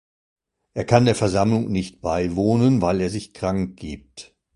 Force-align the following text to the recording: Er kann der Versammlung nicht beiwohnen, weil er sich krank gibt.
Er 0.73 0.83
kann 0.85 1.05
der 1.05 1.13
Versammlung 1.13 1.69
nicht 1.71 2.01
beiwohnen, 2.01 2.81
weil 2.81 3.01
er 3.01 3.11
sich 3.11 3.35
krank 3.35 3.77
gibt. 3.77 4.33